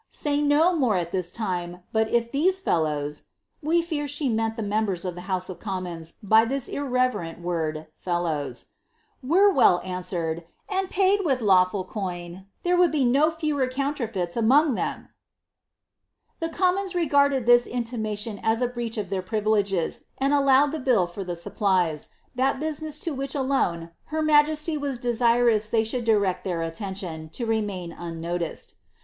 [0.09, 3.25] Say no more al ibis time, 1 if these fellows—
[3.61, 8.65] (we fear she meant the membersof the House of Commons this irreverent word fiUoiet)—
[9.23, 14.75] were well answered, and paid with lawful oo there would be nu fewer counlerfeila amonK
[14.75, 15.07] them 1''
[16.39, 21.05] The eommona regarded ihia intimation as a breach of their privilep and allowed tbe bill
[21.05, 26.41] for the supplies— that business to which alone I majesty was desirous they should direcl
[26.45, 28.73] iheir attention, to remain i noiiced.